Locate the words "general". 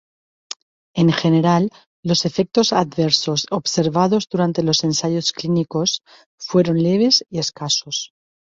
1.17-1.69